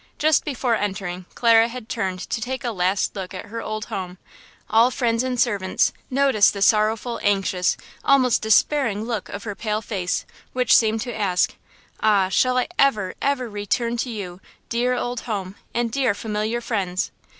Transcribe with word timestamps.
Just 0.17 0.43
before 0.43 0.73
entering 0.73 1.25
Clara 1.35 1.67
had 1.67 1.87
turned 1.87 2.21
to 2.31 2.41
take 2.41 2.63
a 2.63 2.71
last 2.71 3.15
look 3.15 3.35
at 3.35 3.45
her 3.45 3.61
old 3.61 3.85
home–all, 3.85 4.89
friends 4.89 5.21
and 5.21 5.39
servants, 5.39 5.93
noticed 6.09 6.53
the 6.53 6.61
sorrowful, 6.63 7.19
anxious, 7.21 7.77
almost 8.03 8.41
despairing 8.41 9.03
look 9.03 9.29
of 9.29 9.43
her 9.43 9.53
pale 9.53 9.83
face, 9.83 10.25
which 10.53 10.75
seemed 10.75 11.01
to 11.01 11.15
ask: 11.15 11.53
"Ah, 11.99 12.29
shall 12.29 12.57
I 12.57 12.67
ever, 12.79 13.13
ever 13.21 13.47
return 13.47 13.95
to 13.97 14.09
you, 14.09 14.41
dear 14.69 14.95
old 14.95 15.19
home, 15.29 15.53
and 15.71 15.91
dear, 15.91 16.15
familiar 16.15 16.61
friends?" 16.61 17.11